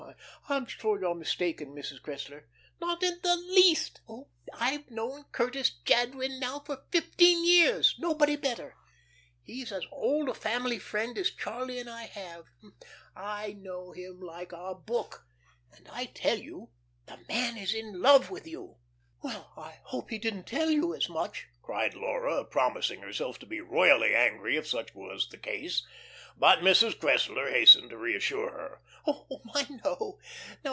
[0.49, 2.01] "Oh, I'm sure you're mistaken, Mrs.
[2.01, 2.43] Cressler."
[2.81, 4.01] "Not in the least.
[4.53, 8.75] I've known Curtis Jadwin now for fifteen years nobody better.
[9.41, 12.45] He's as old a family friend as Charlie and I have.
[13.15, 15.25] I know him like a book.
[15.71, 16.71] And I tell you
[17.05, 18.75] the man is in love with you."
[19.23, 23.61] "Well, I hope he didn't tell you as much," cried Laura, promising herself to be
[23.61, 25.87] royally angry if such was the case.
[26.37, 26.97] But Mrs.
[26.99, 28.81] Cressler hastened to reassure her.
[29.05, 30.19] "Oh my, no.